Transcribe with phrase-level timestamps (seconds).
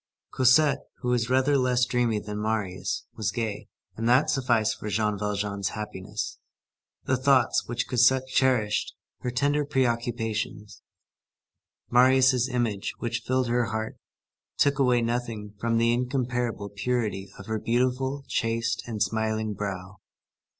[0.33, 5.15] Cosette, who was rather less dreamy than Marius, was gay, and that sufficed for Jean
[5.15, 6.39] Valjean's happiness.
[7.03, 10.81] The thoughts which Cosette cherished, her tender preoccupations,
[11.91, 13.99] Marius' image which filled her heart,
[14.57, 19.97] took away nothing from the incomparable purity of her beautiful, chaste, and smiling brow.